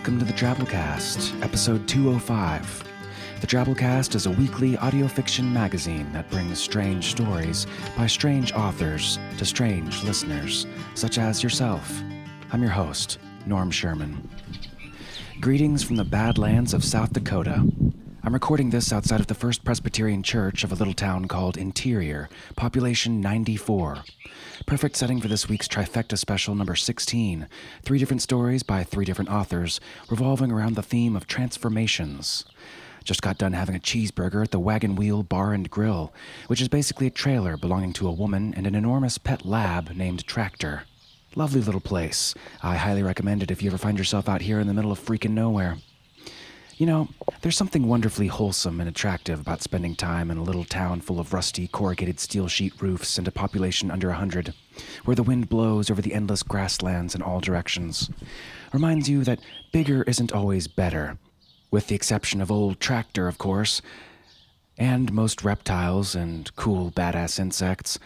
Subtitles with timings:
[0.00, 2.84] Welcome to the Drabblecast, episode 205.
[3.42, 7.66] The Drabblecast is a weekly audio fiction magazine that brings strange stories
[7.98, 12.02] by strange authors to strange listeners, such as yourself.
[12.50, 14.26] I'm your host, Norm Sherman.
[15.38, 17.62] Greetings from the Badlands of South Dakota.
[18.22, 22.28] I'm recording this outside of the First Presbyterian Church of a little town called Interior,
[22.54, 24.04] population 94.
[24.66, 27.48] Perfect setting for this week's trifecta special number 16.
[27.82, 29.80] Three different stories by three different authors,
[30.10, 32.44] revolving around the theme of transformations.
[33.04, 36.12] Just got done having a cheeseburger at the Wagon Wheel Bar and Grill,
[36.46, 40.26] which is basically a trailer belonging to a woman and an enormous pet lab named
[40.26, 40.82] Tractor.
[41.36, 42.34] Lovely little place.
[42.62, 45.00] I highly recommend it if you ever find yourself out here in the middle of
[45.00, 45.78] freaking nowhere.
[46.80, 47.08] You know,
[47.42, 51.34] there's something wonderfully wholesome and attractive about spending time in a little town full of
[51.34, 54.54] rusty, corrugated steel sheet roofs and a population under a hundred,
[55.04, 58.08] where the wind blows over the endless grasslands in all directions.
[58.72, 59.40] Reminds you that
[59.72, 61.18] bigger isn't always better,
[61.70, 63.82] with the exception of old Tractor, of course,
[64.78, 67.98] and most reptiles and cool, badass insects,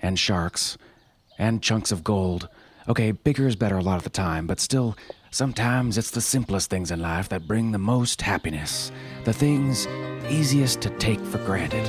[0.00, 0.78] and sharks,
[1.36, 2.48] and chunks of gold.
[2.88, 4.96] Okay, bigger is better a lot of the time, but still,
[5.30, 8.92] sometimes it's the simplest things in life that bring the most happiness.
[9.24, 9.86] The things
[10.28, 11.84] easiest to take for granted.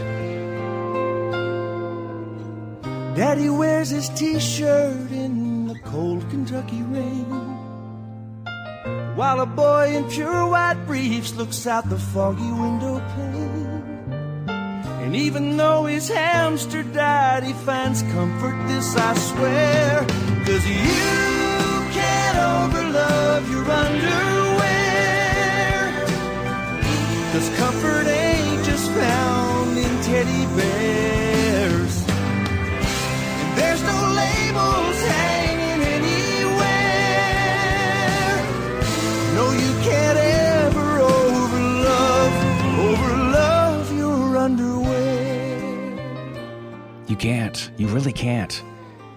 [3.15, 7.25] Daddy wears his t-shirt in the cold Kentucky rain.
[9.15, 13.91] While a boy in pure white briefs looks out the foggy window pane.
[15.03, 20.05] And even though his hamster died, he finds comfort, this I swear.
[20.45, 22.37] Cause you can't
[23.41, 24.61] overlove your underwear.
[27.31, 32.03] Cause comfort ain't just found in teddy bears.
[33.39, 36.61] And there's no labels hanging anywhere.
[39.35, 42.33] No, you can't ever overlove,
[42.93, 45.59] overlove your underwear.
[47.07, 47.71] You can't.
[47.77, 48.63] You really can't.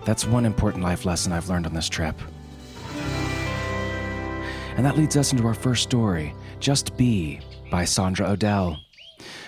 [0.04, 2.20] That's one important life lesson I've learned on this trip.
[4.76, 7.40] And that leads us into our first story Just Be
[7.70, 8.78] by Sandra Odell.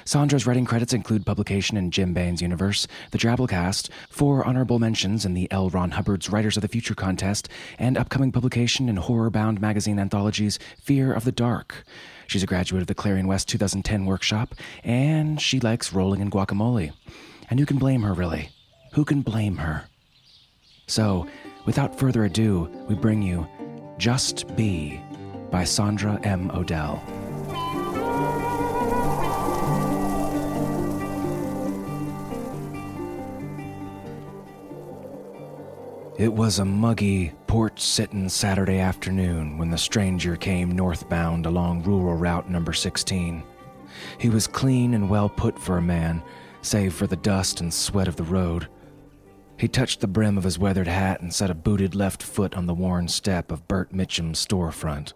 [0.04, 5.34] Sandra's writing credits include publication in Jim Baen's universe, The Drabblecast, four honorable mentions in
[5.34, 5.68] the L.
[5.68, 10.60] Ron Hubbard's Writers of the Future contest, and upcoming publication in horror bound magazine anthologies
[10.80, 11.84] Fear of the Dark.
[12.28, 14.54] She's a graduate of the Clarion West 2010 workshop,
[14.84, 16.92] and she likes rolling in guacamole.
[17.50, 18.50] And who can blame her, really?
[18.92, 19.84] Who can blame her?
[20.86, 21.26] So,
[21.64, 23.48] without further ado, we bring you
[23.98, 25.00] Just Be
[25.50, 26.50] by Sandra M.
[26.52, 27.02] Odell.
[36.18, 42.16] It was a muggy, porch sitting Saturday afternoon when the stranger came northbound along rural
[42.16, 43.42] route number 16.
[44.16, 46.22] He was clean and well put for a man,
[46.62, 48.68] save for the dust and sweat of the road.
[49.58, 52.64] He touched the brim of his weathered hat and set a booted left foot on
[52.64, 55.12] the worn step of Bert Mitchum's storefront.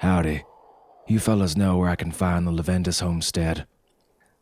[0.00, 0.44] Howdy.
[1.08, 3.66] You fellas know where I can find the Lavendis homestead.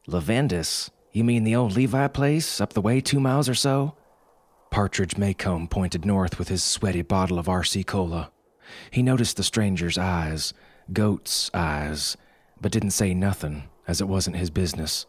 [0.07, 0.91] Lavendis?
[1.11, 3.97] You mean the old Levi place up the way two miles or so?
[4.71, 8.31] Partridge Maycomb pointed north with his sweaty bottle of RC Cola.
[8.93, 10.55] He noticed the stranger's eyes,
[10.93, 12.17] goat's eyes,
[12.61, 15.07] but didn't say nothing, as it wasn't his business.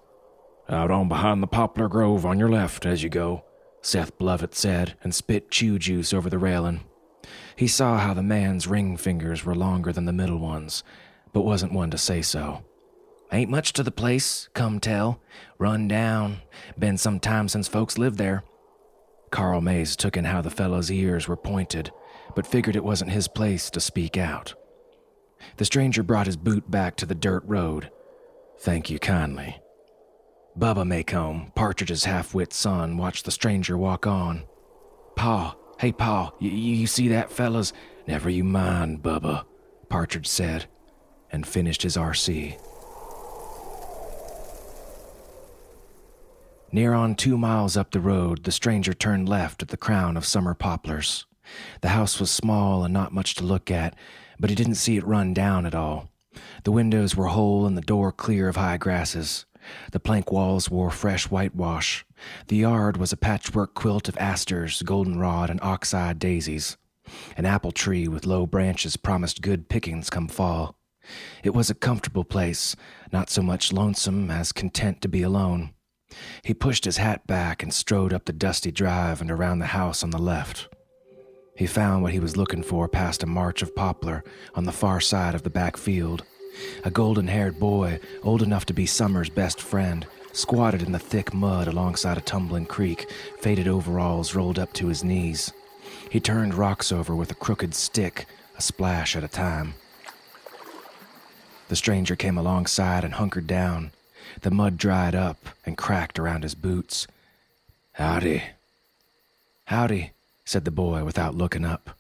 [0.68, 3.44] Out on behind the poplar grove on your left as you go,
[3.84, 6.86] Seth Bluffett said, and spit chew juice over the railing.
[7.60, 10.82] He saw how the man's ring fingers were longer than the middle ones,
[11.34, 12.64] but wasn't one to say so.
[13.34, 15.22] Ain't much to the place, come tell.
[15.58, 16.38] Run down.
[16.78, 18.46] Been some time since folks lived there.
[19.30, 21.92] Carl Mays took in how the fellow's ears were pointed,
[22.34, 24.54] but figured it wasn't his place to speak out.
[25.58, 27.92] The stranger brought his boot back to the dirt road.
[28.60, 29.60] Thank you kindly.
[30.58, 34.46] Bubba Maycomb, Partridge's half wit son, watched the stranger walk on.
[35.18, 37.74] Pa, hey, Pa, y- you see that, fellas?
[38.08, 39.46] Never you mind, Bubba,
[39.90, 40.66] Partridge said,
[41.32, 42.60] and finished his RC.
[46.72, 50.26] Near on two miles up the road, the stranger turned left at the crown of
[50.26, 51.26] summer poplars.
[51.82, 53.96] The house was small and not much to look at,
[54.40, 56.10] but he didn't see it run down at all.
[56.64, 59.46] The windows were whole and the door clear of high grasses.
[59.92, 62.06] The plank walls wore fresh whitewash.
[62.48, 66.78] The yard was a patchwork quilt of asters, goldenrod, and oxeye daisies.
[67.38, 70.76] An apple tree with low branches promised good pickings come fall.
[71.44, 72.76] It was a comfortable place,
[73.12, 75.74] not so much lonesome as content to be alone.
[76.44, 80.04] He pushed his hat back and strode up the dusty drive and around the house
[80.04, 80.70] on the left.
[81.56, 84.24] He found what he was looking for past a march of poplar
[84.56, 86.24] on the far side of the back field.
[86.84, 91.34] A golden haired boy, old enough to be Summer's best friend, squatted in the thick
[91.34, 93.10] mud alongside a tumbling creek,
[93.40, 95.52] faded overalls rolled up to his knees.
[96.10, 98.26] He turned rocks over with a crooked stick,
[98.58, 99.76] a splash at a time.
[101.68, 103.92] The stranger came alongside and hunkered down.
[104.42, 107.08] The mud dried up and cracked around his boots.
[107.94, 108.44] Howdy.
[109.66, 110.12] Howdy,
[110.46, 111.92] said the boy without looking up.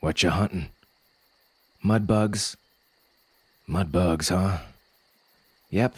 [0.00, 0.68] What you hunting?
[1.82, 2.56] Mud bugs.
[3.66, 4.58] Mud bugs, huh?
[5.70, 5.96] Yep,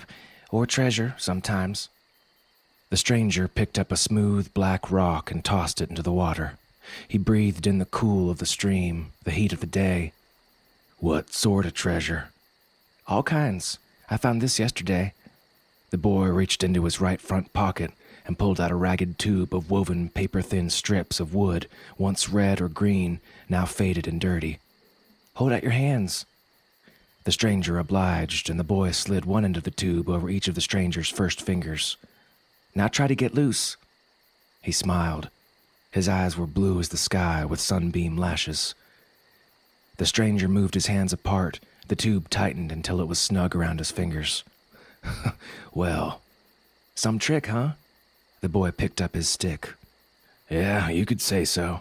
[0.50, 1.88] or treasure sometimes.
[2.90, 6.58] The stranger picked up a smooth black rock and tossed it into the water.
[7.06, 10.12] He breathed in the cool of the stream, the heat of the day.
[10.98, 12.30] What sort of treasure?
[13.06, 13.78] All kinds.
[14.10, 15.14] I found this yesterday.
[15.90, 17.92] The boy reached into his right front pocket
[18.26, 22.60] and pulled out a ragged tube of woven paper thin strips of wood, once red
[22.60, 24.58] or green, now faded and dirty.
[25.34, 26.26] Hold out your hands.
[27.24, 30.54] The stranger obliged, and the boy slid one end of the tube over each of
[30.54, 31.96] the stranger's first fingers.
[32.74, 33.76] Now try to get loose.
[34.62, 35.28] He smiled.
[35.90, 38.74] His eyes were blue as the sky with sunbeam lashes.
[39.96, 41.60] The stranger moved his hands apart.
[41.88, 44.44] The tube tightened until it was snug around his fingers.
[45.74, 46.22] well,
[46.94, 47.72] some trick, huh?
[48.40, 49.74] The boy picked up his stick.
[50.48, 51.80] Yeah, you could say so.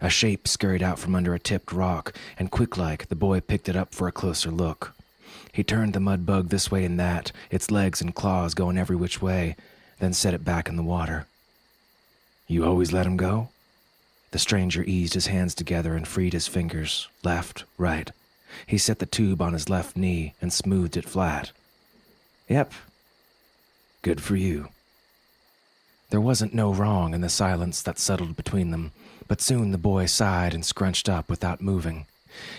[0.00, 3.68] A shape scurried out from under a tipped rock, and quick like, the boy picked
[3.68, 4.94] it up for a closer look.
[5.52, 8.96] He turned the mud bug this way and that, its legs and claws going every
[8.96, 9.56] which way,
[10.00, 11.26] then set it back in the water.
[12.48, 13.48] You always let him go?
[14.32, 18.10] The stranger eased his hands together and freed his fingers, left, right.
[18.66, 21.52] He set the tube on his left knee and smoothed it flat.
[22.48, 22.72] Yep.
[24.02, 24.68] Good for you.
[26.10, 28.92] There wasn't no wrong in the silence that settled between them,
[29.28, 32.06] but soon the boy sighed and scrunched up without moving.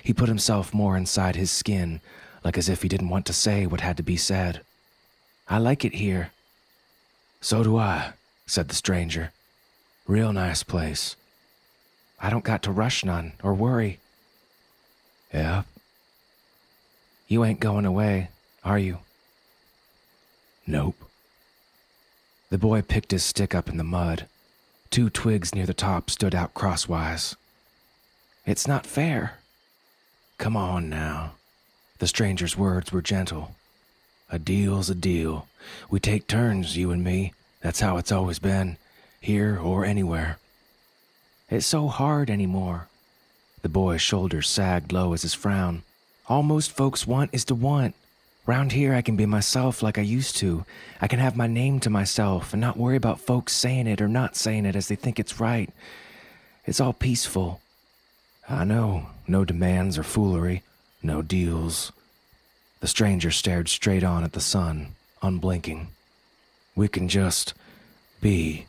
[0.03, 2.01] He put himself more inside his skin,
[2.43, 4.61] like as if he didn't want to say what had to be said.
[5.47, 6.31] I like it here.
[7.41, 8.13] So do I,
[8.47, 9.31] said the stranger.
[10.07, 11.15] Real nice place.
[12.19, 13.99] I don't got to rush none or worry.
[15.33, 15.63] Yeah?
[17.27, 18.29] You ain't going away,
[18.63, 18.99] are you?
[20.67, 20.95] Nope.
[22.49, 24.27] The boy picked his stick up in the mud.
[24.95, 27.35] Two twigs near the top stood out crosswise.
[28.45, 29.39] It's not fair.
[30.37, 31.33] Come on now.
[31.99, 33.55] The stranger's words were gentle.
[34.31, 35.49] A deal's a deal.
[35.89, 37.33] We take turns, you and me.
[37.59, 38.77] That's how it's always been,
[39.19, 40.37] here or anywhere.
[41.49, 42.87] It's so hard anymore.
[43.63, 45.83] The boy's shoulders sagged low as his frown.
[46.29, 47.95] All most folks want is to want.
[48.47, 50.65] Round here, I can be myself like I used to.
[51.01, 54.07] I can have my name to myself and not worry about folks saying it or
[54.07, 55.71] not saying it as they think it's right.
[56.65, 57.61] It's all peaceful.
[58.47, 60.61] I know, no demands or foolery,
[61.01, 61.91] no deals.
[62.81, 64.89] The stranger stared straight on at the sun,
[65.23, 65.87] unblinking.
[66.75, 67.55] We can just
[68.21, 68.67] be.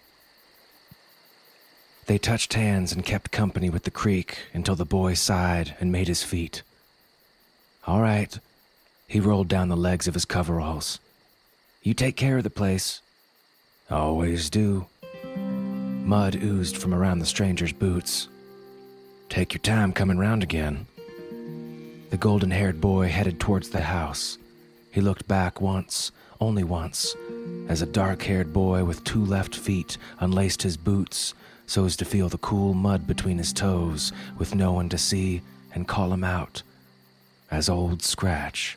[2.07, 6.09] They touched hands and kept company with the creek until the boy sighed and made
[6.09, 6.63] his feet.
[7.87, 8.39] All right.
[9.09, 10.99] He rolled down the legs of his coveralls.
[11.83, 13.01] You take care of the place.
[13.89, 14.87] Always do.
[15.25, 18.29] Mud oozed from around the stranger's boots.
[19.29, 20.87] Take your time coming round again.
[22.11, 24.39] The golden haired boy headed towards the house.
[24.91, 26.11] He looked back once,
[26.41, 27.15] only once,
[27.69, 31.35] as a dark haired boy with two left feet unlaced his boots
[31.67, 35.43] so as to feel the cool mud between his toes with no one to see
[35.75, 36.63] and call him out
[37.51, 38.77] as Old Scratch.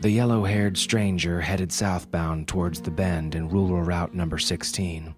[0.00, 5.14] The yellow haired stranger headed southbound towards the bend in rural route number 16.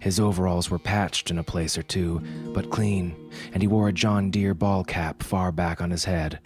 [0.00, 2.20] His overalls were patched in a place or two,
[2.52, 6.40] but clean, and he wore a John Deere ball cap far back on his head.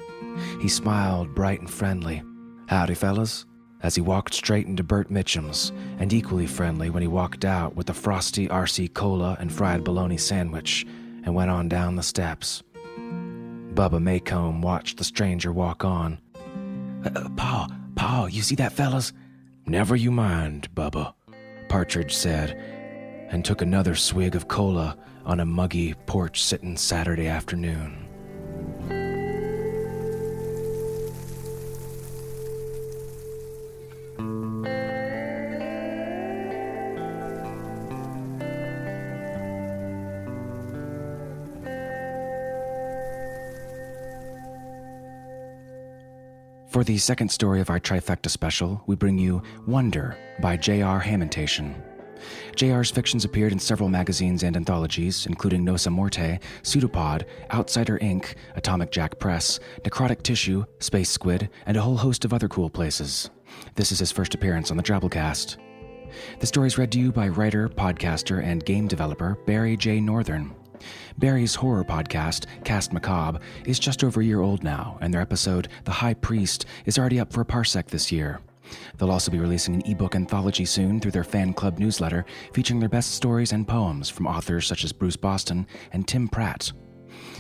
[0.61, 2.23] He smiled bright and friendly.
[2.67, 3.47] Howdy, fellas,
[3.83, 7.91] as he walked straight into Bert Mitchum's, and equally friendly when he walked out with
[7.91, 10.87] a frosty RC cola and fried bologna sandwich
[11.25, 12.63] and went on down the steps.
[13.75, 16.19] Bubba Maycomb watched the stranger walk on,
[17.05, 19.13] uh, Pa, Pa, you see that, fellas?
[19.67, 21.15] Never you mind, Bubba,
[21.69, 22.51] Partridge said,
[23.31, 28.09] and took another swig of cola on a muggy porch sitting Saturday afternoon.
[46.73, 51.03] For the second story of our trifecta special, we bring you Wonder by J.R.
[51.03, 51.75] Hamantaschen.
[52.57, 58.91] J.R.'s fictions appeared in several magazines and anthologies, including Nossa Morte, Pseudopod, Outsider Ink, Atomic
[58.91, 63.29] Jack Press, Necrotic Tissue, Space Squid, and a whole host of other cool places.
[63.75, 65.59] This is his first appearance on the Drabblecast.
[66.41, 70.01] The story is read to you by writer, podcaster, and game developer Barry J.
[70.01, 70.55] Northern.
[71.19, 75.69] Barry's horror podcast, Cast Macabre, is just over a year old now, and their episode,
[75.85, 78.41] The High Priest, is already up for a parsec this year.
[78.97, 82.89] They'll also be releasing an ebook anthology soon through their fan club newsletter, featuring their
[82.89, 86.73] best stories and poems from authors such as Bruce Boston and Tim Pratt.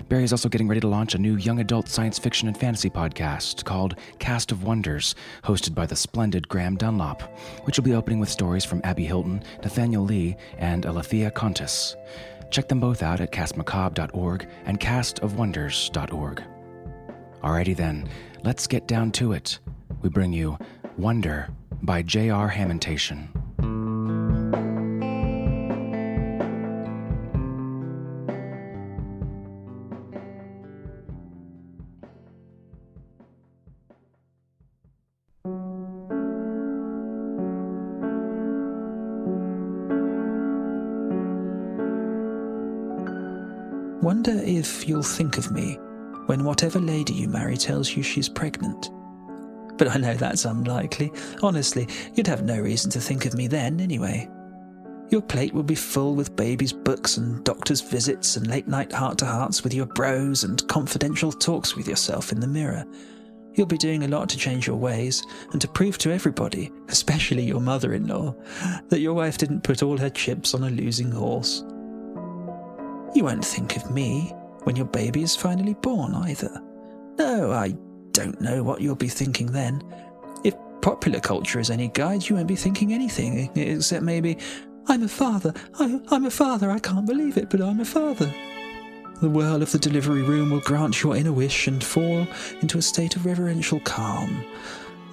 [0.09, 2.91] Barry is also getting ready to launch a new young adult science fiction and fantasy
[2.91, 5.14] podcast called Cast of Wonders,
[5.45, 7.23] hosted by the splendid Graham Dunlop,
[7.64, 11.95] which will be opening with stories from Abby Hilton, Nathaniel Lee, and Alethea Kontis.
[12.52, 16.44] Check them both out at castmacabre.org and castofwonders.org.
[17.42, 18.09] Alrighty then,
[18.44, 19.59] let's get down to it.
[20.02, 20.59] We bring you
[20.99, 21.49] Wonder
[21.80, 22.50] by J.R.
[22.50, 23.41] Hamantaschen.
[44.23, 45.81] I wonder if you'll think of me
[46.26, 48.88] when whatever lady you marry tells you she's pregnant.
[49.76, 51.11] But I know that's unlikely.
[51.43, 54.31] Honestly, you'd have no reason to think of me then, anyway.
[55.11, 59.19] Your plate will be full with babies' books and doctor's visits and late night heart
[59.19, 62.85] to hearts with your bros and confidential talks with yourself in the mirror.
[63.55, 67.43] You'll be doing a lot to change your ways and to prove to everybody, especially
[67.43, 68.37] your mother in law,
[68.88, 71.64] that your wife didn't put all her chips on a losing horse.
[73.14, 76.62] You won't think of me when your baby is finally born either.
[77.19, 77.75] No, I
[78.12, 79.83] don't know what you'll be thinking then.
[80.45, 84.38] If popular culture is any guide, you won't be thinking anything except maybe,
[84.87, 88.33] I'm a father, I, am a father, I can't believe it, but I'm a father.
[89.21, 92.26] The whirl of the delivery room will grant your inner wish and fall
[92.61, 94.45] into a state of reverential calm.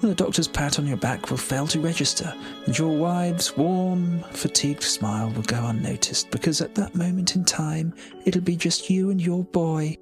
[0.00, 4.82] The doctor's pat on your back will fail to register, and your wife's warm, fatigued
[4.82, 7.92] smile will go unnoticed because at that moment in time
[8.24, 9.98] it'll be just you and your boy.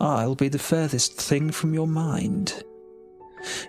[0.00, 2.62] I'll be the furthest thing from your mind.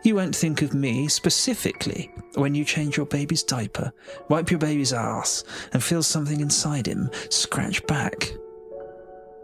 [0.04, 3.92] You won't think of me specifically when you change your baby's diaper,
[4.30, 8.32] wipe your baby's ass, and feel something inside him scratch back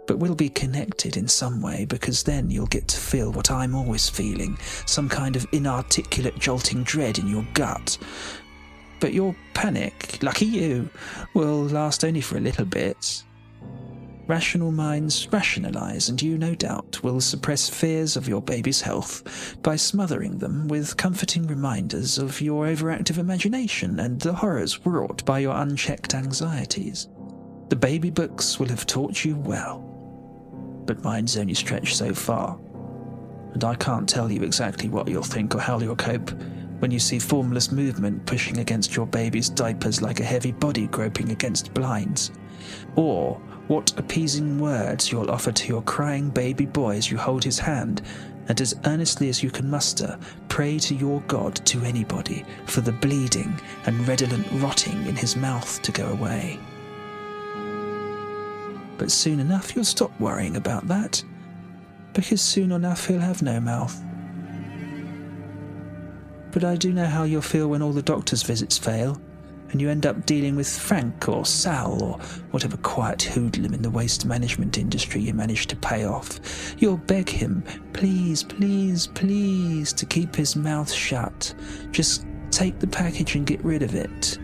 [0.05, 3.75] but we'll be connected in some way because then you'll get to feel what I'm
[3.75, 7.97] always feeling some kind of inarticulate jolting dread in your gut.
[8.99, 10.89] But your panic, lucky you,
[11.33, 13.23] will last only for a little bit.
[14.27, 19.75] Rational minds rationalize, and you, no doubt, will suppress fears of your baby's health by
[19.75, 25.57] smothering them with comforting reminders of your overactive imagination and the horrors wrought by your
[25.57, 27.09] unchecked anxieties.
[27.67, 29.92] The baby books will have taught you well
[30.85, 32.59] but mine's only stretched so far.
[33.53, 36.31] And I can't tell you exactly what you'll think or how you'll cope
[36.79, 41.31] when you see formless movement pushing against your baby's diapers like a heavy body groping
[41.31, 42.31] against blinds,
[42.95, 43.35] or
[43.67, 48.01] what appeasing words you'll offer to your crying baby boy as you hold his hand
[48.49, 52.91] and as earnestly as you can muster, pray to your God to anybody for the
[52.91, 56.59] bleeding and redolent rotting in his mouth to go away.
[58.97, 61.23] But soon enough you'll stop worrying about that,
[62.13, 64.01] because soon enough he'll have no mouth.
[66.51, 69.19] But I do know how you'll feel when all the doctor's visits fail
[69.73, 72.19] and you end up dealing with Frank or Sal or
[72.51, 76.75] whatever quiet hoodlum in the waste management industry you manage to pay off.
[76.77, 81.55] You'll beg him, please, please, please, to keep his mouth shut.
[81.89, 84.37] Just take the package and get rid of it.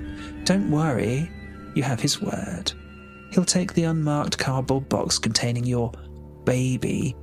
[0.45, 1.31] Don't worry,
[1.75, 2.73] you have his word.
[3.31, 5.91] He'll take the unmarked cardboard box containing your
[6.45, 7.15] baby,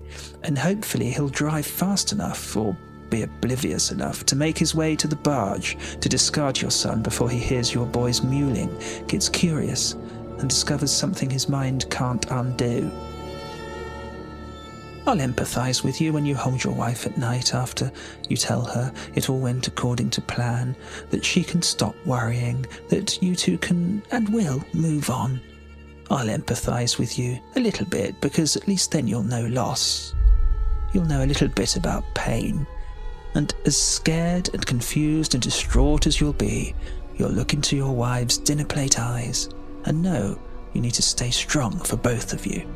[0.44, 2.76] and hopefully he'll drive fast enough or
[3.10, 7.30] be oblivious enough to make his way to the barge to discard your son before
[7.30, 8.70] he hears your boy's mewling,
[9.08, 9.92] gets curious,
[10.38, 12.90] and discovers something his mind can't undo.
[15.06, 17.92] I'll empathise with you when you hold your wife at night after
[18.28, 20.74] you tell her it all went according to plan,
[21.10, 25.40] that she can stop worrying, that you two can and will move on.
[26.10, 30.14] I'll empathise with you a little bit because at least then you'll know loss.
[30.92, 32.66] You'll know a little bit about pain
[33.36, 36.74] and as scared and confused and distraught as you'll be,
[37.16, 39.50] you'll look into your wife's dinner plate eyes
[39.84, 40.38] and know
[40.72, 42.66] you need to stay strong for both of you.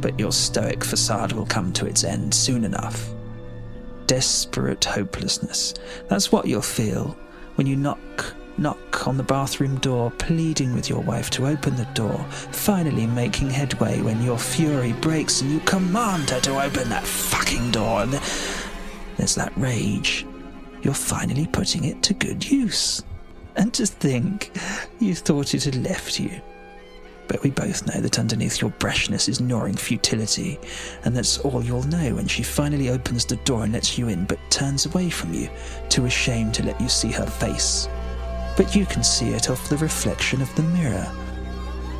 [0.00, 3.10] But your stoic facade will come to its end soon enough.
[4.06, 5.74] Desperate hopelessness.
[6.08, 7.16] That's what you'll feel
[7.56, 11.88] when you knock, knock on the bathroom door, pleading with your wife to open the
[11.94, 17.04] door, finally making headway when your fury breaks and you command her to open that
[17.04, 18.02] fucking door.
[18.02, 18.12] And
[19.16, 20.26] there's that rage.
[20.82, 23.02] You're finally putting it to good use.
[23.56, 24.50] And to think
[24.98, 26.40] you thought it had left you.
[27.26, 30.58] But we both know that underneath your brashness is gnawing futility,
[31.04, 34.26] and that's all you'll know when she finally opens the door and lets you in,
[34.26, 35.48] but turns away from you,
[35.88, 37.88] too ashamed to let you see her face.
[38.56, 41.10] But you can see it off the reflection of the mirror.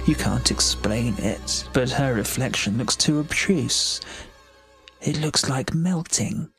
[0.07, 4.01] You can't explain it, but her reflection looks too obtruse.
[5.01, 6.51] It looks like melting.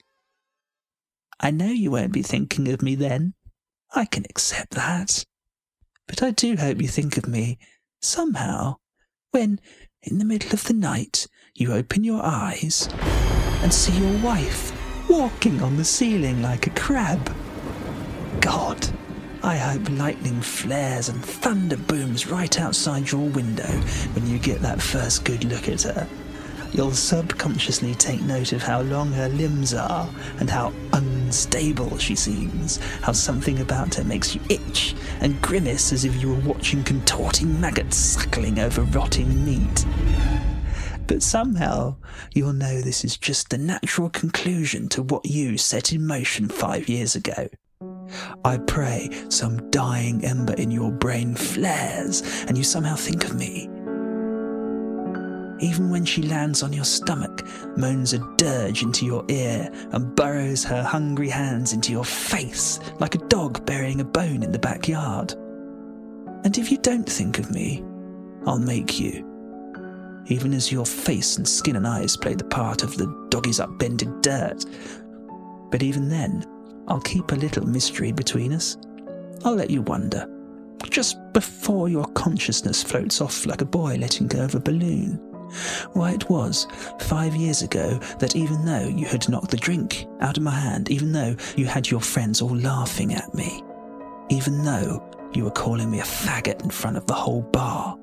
[1.40, 3.34] I know you won't be thinking of me then.
[3.94, 5.26] I can accept that.
[6.08, 7.58] But I do hope you think of me,
[8.02, 8.78] somehow,
[9.32, 9.60] when,
[10.04, 12.90] in the middle of the night, you open your eyes
[13.62, 14.72] and see your wife
[15.10, 17.36] walking on the ceiling like a crab.
[18.42, 18.88] God,
[19.46, 23.72] I hope lightning flares and thunder booms right outside your window
[24.14, 26.08] when you get that first good look at her
[26.74, 32.78] you'll subconsciously take note of how long her limbs are and how unstable she seems,
[33.02, 37.62] how something about her makes you itch and grimace as if you were watching contorting
[37.62, 39.86] maggots suckling over rotting meat.
[41.08, 41.96] But somehow
[42.34, 46.90] you'll know this is just the natural conclusion to what you set in motion five
[46.90, 47.48] years ago.
[48.44, 53.70] I pray some dying ember in your brain flares and you somehow think of me
[55.60, 60.64] even when she lands on your stomach, moans a dirge into your ear, and burrows
[60.64, 65.34] her hungry hands into your face like a dog burying a bone in the backyard.
[66.44, 67.84] And if you don't think of me,
[68.46, 69.32] I'll make you.
[70.28, 74.22] Even as your face and skin and eyes play the part of the doggy's upbended
[74.22, 74.66] dirt.
[75.72, 76.46] But even then,
[76.88, 78.78] I'll keep a little mystery between us.
[79.44, 80.30] I'll let you wonder,
[80.90, 85.20] just before your consciousness floats off like a boy letting go of a balloon
[85.94, 86.68] why it was
[87.00, 90.90] five years ago that even though you had knocked the drink out of my hand,
[90.90, 93.64] even though you had your friends all laughing at me,
[94.30, 97.98] even though you were calling me a faggot in front of the whole bar,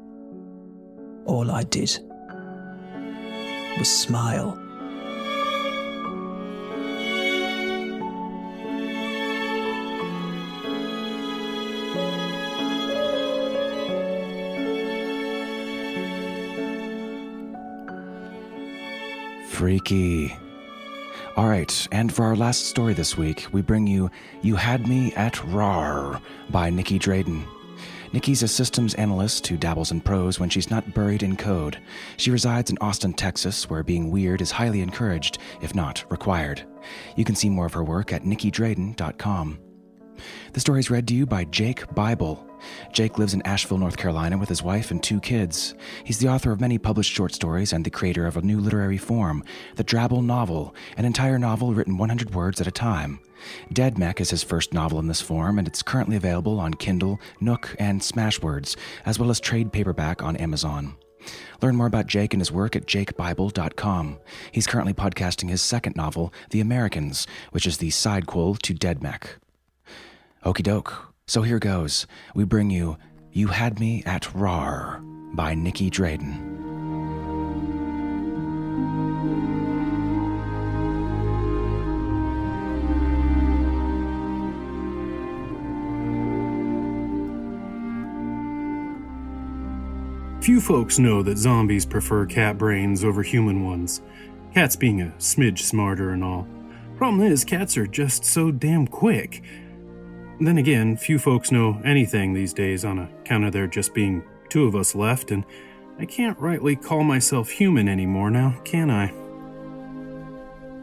[1.27, 1.99] all I did
[3.79, 4.59] was smile.
[19.63, 20.37] Freaky.
[21.37, 25.13] All right, and for our last story this week, we bring you You Had Me
[25.13, 26.21] at Rar
[26.51, 27.47] by Nicky Drayden.
[28.13, 31.79] Nicky's a systems analyst who dabbles in prose when she's not buried in code.
[32.17, 36.65] She resides in Austin, Texas, where being weird is highly encouraged, if not required.
[37.15, 39.61] You can see more of her work at nickydrayden.com.
[40.53, 42.47] The story is read to you by Jake Bible.
[42.93, 45.75] Jake lives in Asheville, North Carolina with his wife and two kids.
[46.05, 48.99] He's the author of many published short stories and the creator of a new literary
[48.99, 49.45] form,
[49.77, 53.21] the Drabble Novel, an entire novel written 100 words at a time.
[53.73, 57.21] Dead Mech is his first novel in this form, and it's currently available on Kindle,
[57.41, 60.95] Nook, and Smashwords, as well as trade paperback on Amazon.
[61.61, 64.19] Learn more about Jake and his work at jakebible.com.
[64.51, 69.37] He's currently podcasting his second novel, The Americans, which is the sidequel to Dead Mech.
[70.45, 71.15] Okie doke.
[71.27, 72.07] So here goes.
[72.35, 72.97] We bring you
[73.31, 75.01] You Had Me at Rar
[75.35, 76.51] by Nicky Drayden.
[90.43, 94.03] Few folks know that zombies prefer cat brains over human ones,
[94.53, 96.49] cats being a smidge smarter and all.
[96.97, 99.45] Problem is, cats are just so damn quick.
[100.45, 104.65] Then again, few folks know anything these days on account of there just being two
[104.65, 105.45] of us left, and
[106.01, 109.13] I can't rightly call myself human anymore now, can I?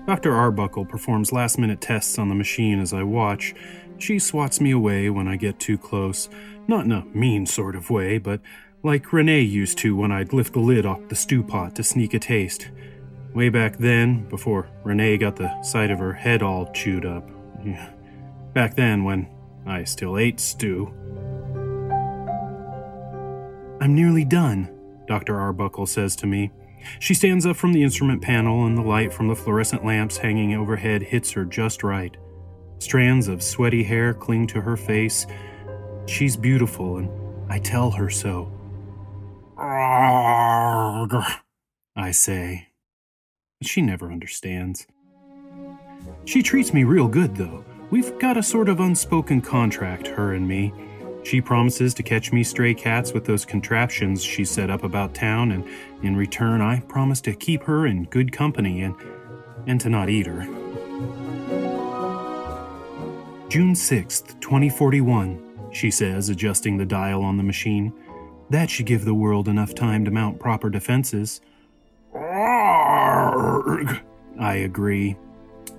[0.06, 0.34] Dr.
[0.34, 3.54] Arbuckle performs last minute tests on the machine as I watch.
[3.98, 6.30] She swats me away when I get too close.
[6.70, 8.40] Not in a mean sort of way, but
[8.82, 12.14] like Renee used to when I'd lift the lid off the stew pot to sneak
[12.14, 12.70] a taste.
[13.34, 17.30] Way back then, before Renee got the side of her head all chewed up.
[18.54, 19.28] Back then, when
[19.66, 20.94] I still ate stew.
[23.82, 24.70] I'm nearly done,
[25.08, 25.40] Dr.
[25.40, 26.52] Arbuckle says to me.
[27.00, 30.54] She stands up from the instrument panel, and the light from the fluorescent lamps hanging
[30.54, 32.16] overhead hits her just right.
[32.80, 35.28] Strands of sweaty hair cling to her face.
[36.08, 37.10] She's beautiful, and
[37.50, 38.52] I tell her so.
[41.96, 42.68] I say.
[43.62, 44.88] She never understands.
[46.26, 47.66] She treats me real good, though.
[47.92, 50.72] We've got a sort of unspoken contract, her and me.
[51.24, 55.52] She promises to catch me stray cats with those contraptions she set up about town,
[55.52, 55.68] and
[56.04, 58.96] in return, I promise to keep her in good company and,
[59.66, 60.44] and to not eat her.
[63.50, 67.92] June 6th, 2041, she says, adjusting the dial on the machine.
[68.52, 71.42] That should give the world enough time to mount proper defenses.
[74.40, 75.18] I agree.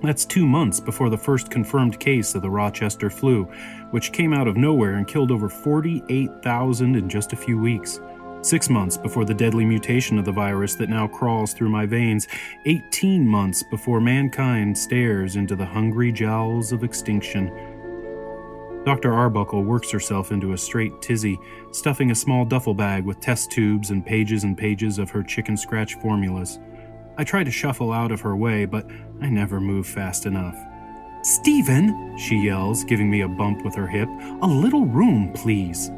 [0.01, 3.43] That's two months before the first confirmed case of the Rochester flu,
[3.91, 7.99] which came out of nowhere and killed over 48,000 in just a few weeks.
[8.41, 12.27] Six months before the deadly mutation of the virus that now crawls through my veins.
[12.65, 17.51] 18 months before mankind stares into the hungry jowls of extinction.
[18.83, 19.13] Dr.
[19.13, 21.37] Arbuckle works herself into a straight tizzy,
[21.71, 25.55] stuffing a small duffel bag with test tubes and pages and pages of her chicken
[25.55, 26.57] scratch formulas.
[27.17, 28.89] I try to shuffle out of her way, but
[29.21, 30.57] I never move fast enough.
[31.23, 34.09] Stephen, she yells, giving me a bump with her hip,
[34.41, 35.91] a little room, please.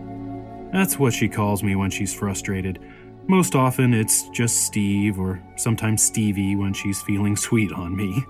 [0.73, 2.79] That's what she calls me when she's frustrated.
[3.27, 8.25] Most often it's just Steve, or sometimes Stevie when she's feeling sweet on me.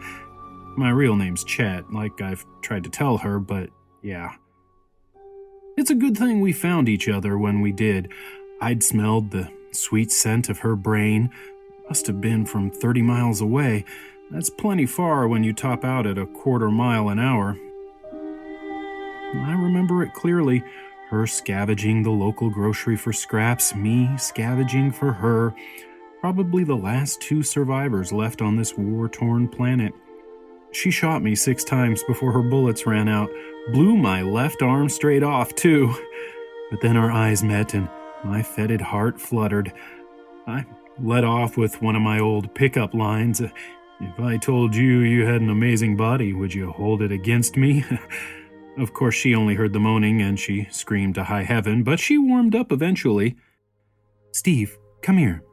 [0.78, 3.70] My real name's Chet, like I've tried to tell her, but
[4.04, 4.34] yeah.
[5.78, 8.12] It's a good thing we found each other when we did.
[8.62, 11.32] I'd smelled the sweet scent of her brain.
[11.90, 13.86] Must have been from 30 miles away.
[14.32, 17.58] That's plenty far when you top out at a quarter mile an hour.
[19.36, 20.64] I remember it clearly
[21.10, 25.54] her scavenging the local grocery for scraps, me scavenging for her.
[26.22, 29.94] Probably the last two survivors left on this war torn planet.
[30.72, 33.30] She shot me six times before her bullets ran out,
[33.72, 35.94] blew my left arm straight off, too.
[36.72, 37.88] But then our eyes met and
[38.24, 39.72] my fetid heart fluttered.
[40.48, 40.66] I
[41.02, 45.42] let off with one of my old pickup lines If I told you you had
[45.42, 47.86] an amazing body, would you hold it against me?
[48.78, 52.18] of course, she only heard the moaning and she screamed to high heaven, but she
[52.18, 53.38] warmed up eventually.
[54.32, 55.44] Steve, come here.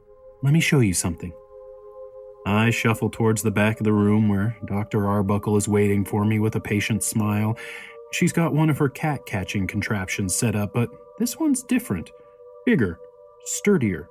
[0.43, 1.31] Let me show you something.
[2.45, 5.07] I shuffle towards the back of the room where Dr.
[5.07, 7.57] Arbuckle is waiting for me with a patient smile.
[8.11, 12.11] She's got one of her cat catching contraptions set up, but this one's different.
[12.65, 12.99] Bigger,
[13.45, 14.09] sturdier.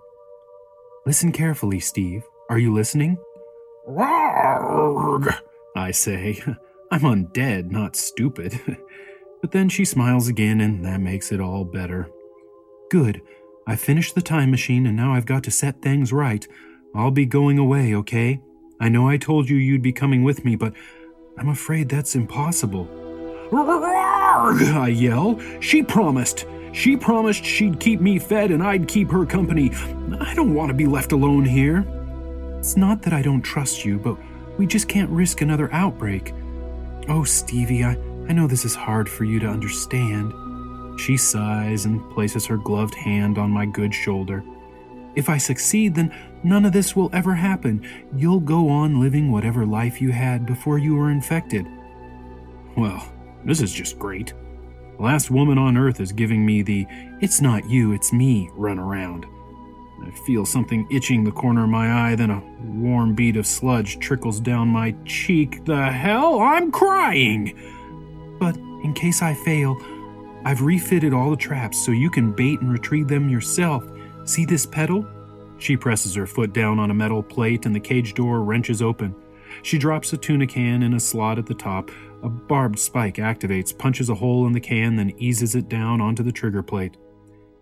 [1.07, 2.23] Listen carefully, Steve.
[2.49, 3.17] Are you listening?
[3.89, 5.35] Warg,
[5.75, 6.43] I say.
[6.91, 8.61] I'm undead, not stupid.
[9.41, 12.11] but then she smiles again, and that makes it all better.
[12.91, 13.23] Good.
[13.67, 16.47] I finished the time machine, and now I've got to set things right.
[16.95, 18.41] I'll be going away, okay?
[18.81, 20.75] I know I told you you'd be coming with me, but
[21.39, 22.89] I'm afraid that's impossible.
[23.53, 25.41] I yell.
[25.61, 26.47] She promised.
[26.73, 29.73] She promised she'd keep me fed and I'd keep her company.
[30.21, 31.85] I don't want to be left alone here.
[32.59, 34.17] It's not that I don't trust you, but
[34.59, 36.33] we just can't risk another outbreak.
[37.09, 37.93] Oh, Stevie, I,
[38.29, 40.33] I know this is hard for you to understand.
[41.01, 44.45] She sighs and places her gloved hand on my good shoulder.
[45.17, 47.85] If I succeed, then none of this will ever happen.
[48.15, 51.67] You'll go on living whatever life you had before you were infected.
[52.77, 53.11] Well,
[53.45, 54.35] this is just great.
[55.01, 56.87] Last woman on earth is giving me the
[57.23, 59.25] it's not you, it's me run around.
[60.05, 63.99] I feel something itching the corner of my eye, then a warm bead of sludge
[63.99, 65.65] trickles down my cheek.
[65.65, 66.41] The hell?
[66.41, 67.59] I'm crying!
[68.39, 69.79] But in case I fail,
[70.45, 73.83] I've refitted all the traps so you can bait and retrieve them yourself.
[74.27, 75.07] See this pedal?
[75.57, 79.15] She presses her foot down on a metal plate and the cage door wrenches open.
[79.63, 81.91] She drops a tuna can in a slot at the top.
[82.23, 86.23] A barbed spike activates, punches a hole in the can, then eases it down onto
[86.23, 86.97] the trigger plate.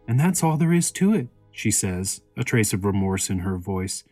[0.09, 3.57] And that's all there is to it, she says, a trace of remorse in her
[3.57, 4.05] voice.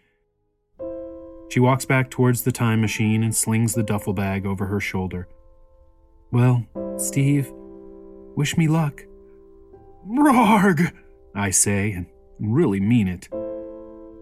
[1.48, 5.28] She walks back towards the time machine and slings the duffel bag over her shoulder.
[6.30, 7.52] Well, Steve,
[8.36, 9.04] wish me luck.
[10.06, 10.92] Rarg!
[11.34, 12.06] I say, and
[12.38, 13.28] really mean it.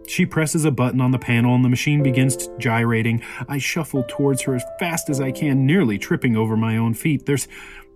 [0.06, 3.22] She presses a button on the panel and the machine begins gyrating.
[3.48, 7.26] I shuffle towards her as fast as I can, nearly tripping over my own feet.
[7.26, 7.48] There's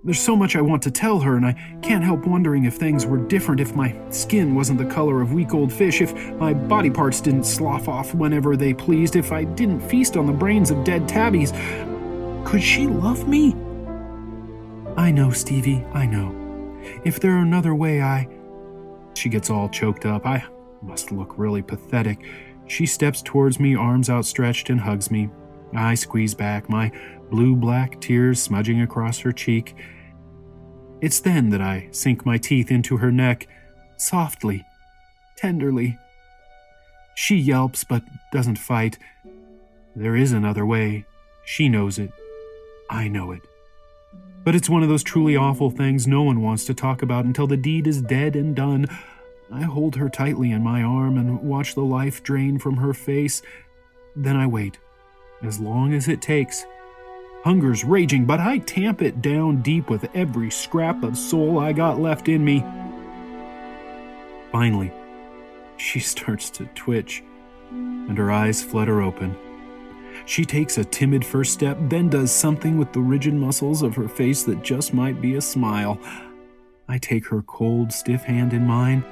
[0.04, 3.04] there's so much I want to tell her, and I can't help wondering if things
[3.04, 6.88] were different, if my skin wasn't the color of week old fish, if my body
[6.88, 10.84] parts didn't slough off whenever they pleased, if I didn't feast on the brains of
[10.84, 11.52] dead tabbies.
[12.44, 13.56] Could she love me?
[14.96, 16.32] I know, Stevie, I know.
[17.04, 18.28] If there were another way, I.
[19.14, 20.24] She gets all choked up.
[20.24, 20.44] I
[20.82, 22.24] must look really pathetic.
[22.66, 25.30] She steps towards me, arms outstretched, and hugs me.
[25.74, 26.92] I squeeze back, my
[27.30, 29.74] blue black tears smudging across her cheek.
[31.00, 33.46] It's then that I sink my teeth into her neck,
[33.96, 34.64] softly,
[35.36, 35.98] tenderly.
[37.14, 38.98] She yelps but doesn't fight.
[39.94, 41.04] There is another way.
[41.44, 42.12] She knows it.
[42.90, 43.42] I know it.
[44.44, 47.46] But it's one of those truly awful things no one wants to talk about until
[47.46, 48.86] the deed is dead and done.
[49.50, 53.40] I hold her tightly in my arm and watch the life drain from her face.
[54.14, 54.78] Then I wait,
[55.42, 56.66] as long as it takes.
[57.44, 62.00] Hunger's raging, but I tamp it down deep with every scrap of soul I got
[62.00, 62.64] left in me.
[64.52, 64.92] Finally,
[65.78, 67.22] she starts to twitch,
[67.70, 69.34] and her eyes flutter open.
[70.26, 74.08] She takes a timid first step, then does something with the rigid muscles of her
[74.08, 75.98] face that just might be a smile.
[76.87, 79.04] I take her cold, stiff hand in mine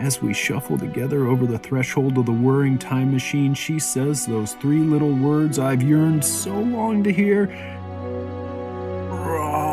[0.00, 4.54] as we shuffle together over the threshold of the whirring time machine, she says those
[4.54, 7.48] three little words I've yearned so long to hear
[9.10, 9.70] Rarg.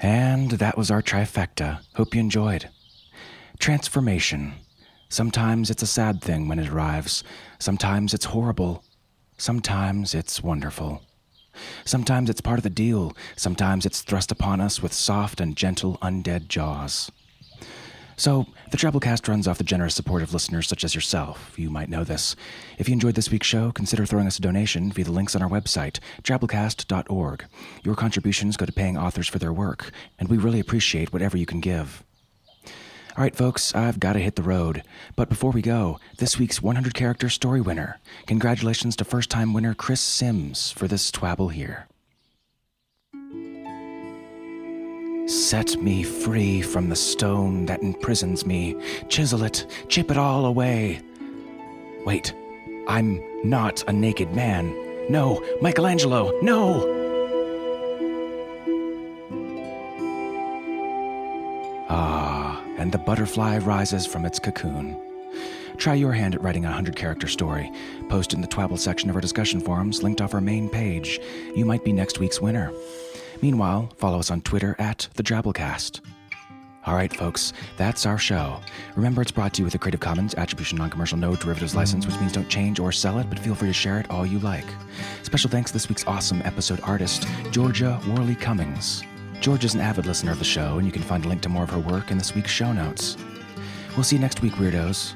[0.00, 1.80] And that was our trifecta.
[1.96, 2.68] Hope you enjoyed.
[3.58, 4.54] Transformation.
[5.08, 7.22] Sometimes it's a sad thing when it arrives.
[7.58, 8.84] Sometimes it's horrible.
[9.36, 11.02] Sometimes it's wonderful.
[11.84, 13.16] Sometimes it's part of the deal.
[13.36, 17.10] Sometimes it's thrust upon us with soft and gentle undead jaws.
[18.16, 21.52] So, the Drabblecast runs off the generous support of listeners such as yourself.
[21.58, 22.36] You might know this.
[22.78, 25.42] If you enjoyed this week's show, consider throwing us a donation via the links on
[25.42, 27.44] our website, drabblecast.org.
[27.82, 31.46] Your contributions go to paying authors for their work, and we really appreciate whatever you
[31.46, 32.03] can give.
[33.16, 34.82] All right, folks, I've got to hit the road.
[35.14, 38.00] But before we go, this week's 100 character story winner.
[38.26, 41.86] Congratulations to first time winner Chris Sims for this twabble here.
[45.28, 48.74] Set me free from the stone that imprisons me.
[49.08, 51.00] Chisel it, chip it all away.
[52.04, 52.34] Wait,
[52.88, 54.74] I'm not a naked man.
[55.08, 56.93] No, Michelangelo, no!
[62.84, 64.94] And the butterfly rises from its cocoon.
[65.78, 67.72] Try your hand at writing a 100 character story.
[68.10, 71.18] Post it in the Twabble section of our discussion forums linked off our main page.
[71.56, 72.70] You might be next week's winner.
[73.40, 76.02] Meanwhile, follow us on Twitter at the Drabblecast.
[76.84, 78.60] All right, folks, that's our show.
[78.96, 82.04] Remember, it's brought to you with a Creative Commons Attribution Non Commercial No Derivatives license,
[82.04, 84.40] which means don't change or sell it, but feel free to share it all you
[84.40, 84.66] like.
[85.22, 89.02] Special thanks to this week's awesome episode artist, Georgia Worley Cummings.
[89.44, 91.50] George is an avid listener of the show, and you can find a link to
[91.50, 93.18] more of her work in this week's show notes.
[93.94, 95.12] We'll see you next week, Weirdos.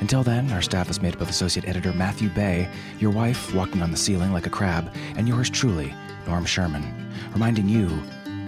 [0.00, 3.80] Until then, our staff is made up of Associate Editor Matthew Bay, your wife walking
[3.80, 5.94] on the ceiling like a crab, and yours truly,
[6.26, 7.88] Norm Sherman, reminding you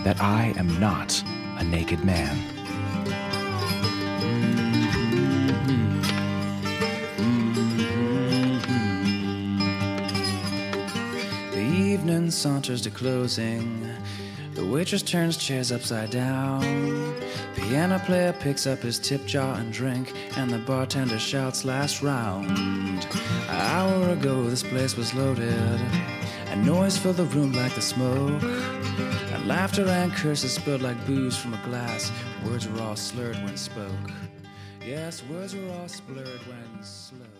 [0.03, 1.23] that I am not
[1.59, 2.37] a naked man.
[11.53, 13.89] The evening saunters to closing.
[14.55, 17.15] The waitress turns chairs upside down.
[17.55, 22.51] Piano player picks up his tip jar and drink, and the bartender shouts last round.
[22.51, 25.81] An hour ago, this place was loaded,
[26.49, 28.43] and noise filled the room like the smoke.
[28.43, 32.11] And laughter and curses spilled like booze from a glass.
[32.45, 34.11] Words were all slurred when spoke.
[34.85, 37.40] Yes, words were all slurred when spoke.